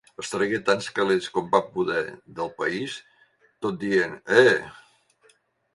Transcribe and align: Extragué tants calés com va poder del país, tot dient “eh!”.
Extragué 0.21 0.59
tants 0.69 0.87
calés 0.99 1.27
com 1.35 1.51
va 1.57 1.61
poder 1.75 2.01
del 2.41 2.51
país, 2.63 2.97
tot 3.67 3.79
dient 3.87 4.21
“eh!”. 4.43 5.37